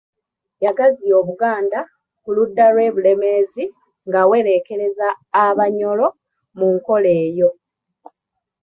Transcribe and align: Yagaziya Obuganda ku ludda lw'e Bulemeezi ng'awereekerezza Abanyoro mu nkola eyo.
Yagaziya 0.65 1.13
Obuganda 1.21 1.79
ku 2.23 2.29
ludda 2.35 2.65
lw'e 2.75 2.89
Bulemeezi 2.95 3.63
ng'awereekerezza 4.07 5.07
Abanyoro 5.45 6.07
mu 6.57 6.65
nkola 6.75 7.11
eyo. 7.25 7.49